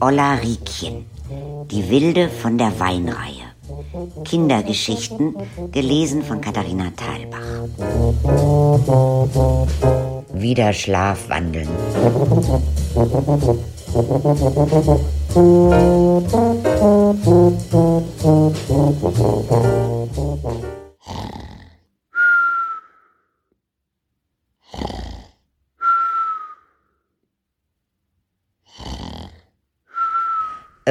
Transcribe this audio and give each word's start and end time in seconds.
Olla 0.00 0.34
Riekchen, 0.34 1.04
die 1.70 1.90
Wilde 1.90 2.30
von 2.30 2.56
der 2.56 2.78
Weinreihe. 2.80 3.50
Kindergeschichten, 4.24 5.34
gelesen 5.72 6.22
von 6.22 6.40
Katharina 6.40 6.90
Thalbach. 6.96 7.38
Wieder 10.32 10.72
Schlafwandeln. 10.72 11.68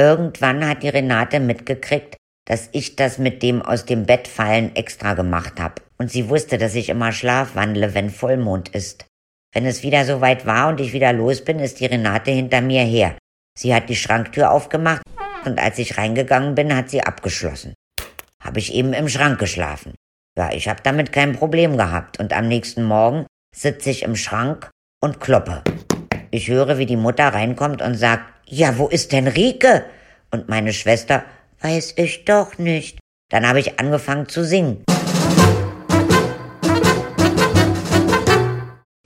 Irgendwann 0.00 0.66
hat 0.66 0.82
die 0.82 0.88
Renate 0.88 1.40
mitgekriegt, 1.40 2.16
dass 2.46 2.70
ich 2.72 2.96
das 2.96 3.18
mit 3.18 3.42
dem 3.42 3.60
aus 3.60 3.84
dem 3.84 4.06
Bett 4.06 4.28
fallen 4.28 4.74
extra 4.74 5.12
gemacht 5.12 5.60
habe. 5.60 5.82
Und 5.98 6.10
sie 6.10 6.30
wusste, 6.30 6.56
dass 6.56 6.74
ich 6.74 6.88
immer 6.88 7.12
schlafwandle, 7.12 7.92
wenn 7.92 8.08
Vollmond 8.08 8.70
ist. 8.70 9.04
Wenn 9.52 9.66
es 9.66 9.82
wieder 9.82 10.06
soweit 10.06 10.46
war 10.46 10.68
und 10.68 10.80
ich 10.80 10.94
wieder 10.94 11.12
los 11.12 11.44
bin, 11.44 11.58
ist 11.58 11.80
die 11.80 11.86
Renate 11.86 12.30
hinter 12.30 12.62
mir 12.62 12.82
her. 12.82 13.18
Sie 13.58 13.74
hat 13.74 13.90
die 13.90 13.96
Schranktür 13.96 14.52
aufgemacht 14.52 15.02
und 15.44 15.58
als 15.58 15.78
ich 15.78 15.98
reingegangen 15.98 16.54
bin, 16.54 16.74
hat 16.74 16.88
sie 16.88 17.02
abgeschlossen. 17.02 17.74
Habe 18.42 18.58
ich 18.58 18.72
eben 18.72 18.94
im 18.94 19.10
Schrank 19.10 19.38
geschlafen. 19.38 19.94
Ja, 20.38 20.50
ich 20.50 20.66
habe 20.66 20.80
damit 20.82 21.12
kein 21.12 21.34
Problem 21.34 21.76
gehabt 21.76 22.18
und 22.18 22.32
am 22.32 22.48
nächsten 22.48 22.84
Morgen 22.84 23.26
sitze 23.54 23.90
ich 23.90 24.02
im 24.04 24.16
Schrank 24.16 24.70
und 25.02 25.20
kloppe. 25.20 25.62
Ich 26.32 26.48
höre, 26.48 26.78
wie 26.78 26.86
die 26.86 26.96
Mutter 26.96 27.28
reinkommt 27.28 27.82
und 27.82 27.96
sagt, 27.96 28.24
ja, 28.46 28.78
wo 28.78 28.86
ist 28.86 29.12
denn 29.12 29.26
Rike? 29.26 29.84
Und 30.30 30.48
meine 30.48 30.72
Schwester, 30.72 31.24
weiß 31.60 31.94
ich 31.96 32.24
doch 32.24 32.56
nicht. 32.58 33.00
Dann 33.30 33.46
habe 33.46 33.58
ich 33.58 33.80
angefangen 33.80 34.28
zu 34.28 34.44
singen. 34.44 34.84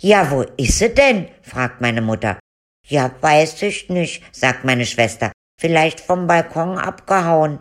Ja, 0.00 0.30
wo 0.30 0.42
ist 0.58 0.78
sie 0.78 0.90
denn? 0.90 1.28
fragt 1.40 1.80
meine 1.80 2.02
Mutter. 2.02 2.38
Ja, 2.86 3.10
weiß 3.22 3.62
ich 3.62 3.88
nicht, 3.88 4.22
sagt 4.34 4.64
meine 4.64 4.84
Schwester. 4.84 5.32
Vielleicht 5.58 6.00
vom 6.00 6.26
Balkon 6.26 6.76
abgehauen. 6.76 7.60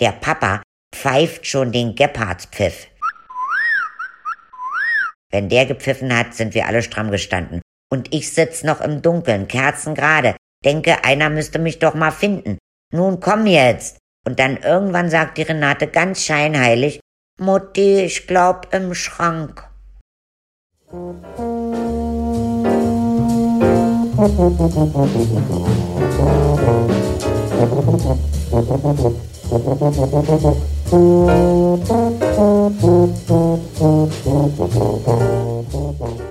Der 0.00 0.12
Papa 0.12 0.62
pfeift 0.94 1.46
schon 1.46 1.72
den 1.72 1.94
Gepardspfiff. 1.94 2.88
Wenn 5.30 5.48
der 5.48 5.64
gepfiffen 5.64 6.14
hat, 6.14 6.34
sind 6.34 6.52
wir 6.54 6.66
alle 6.66 6.82
stramm 6.82 7.10
gestanden. 7.10 7.62
Und 7.90 8.14
ich 8.14 8.32
sitz 8.32 8.64
noch 8.64 8.80
im 8.80 9.02
Dunkeln, 9.02 9.48
kerzengerade, 9.48 10.36
denke, 10.64 11.04
einer 11.04 11.30
müsste 11.30 11.58
mich 11.58 11.78
doch 11.78 11.94
mal 11.94 12.10
finden. 12.10 12.58
Nun 12.92 13.20
komm 13.20 13.46
jetzt. 13.46 13.98
Und 14.26 14.38
dann 14.38 14.58
irgendwann 14.58 15.08
sagt 15.10 15.38
die 15.38 15.42
Renate 15.42 15.86
ganz 15.86 16.24
scheinheilig, 16.24 17.00
Mutti, 17.40 18.00
ich 18.00 18.26
glaub 18.26 18.74
im 18.74 18.94
Schrank. 18.94 19.64
Musik 20.90 21.38